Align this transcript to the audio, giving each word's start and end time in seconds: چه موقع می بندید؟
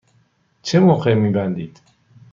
چه 0.61 0.79
موقع 0.79 1.13
می 1.13 1.29
بندید؟ 1.29 1.81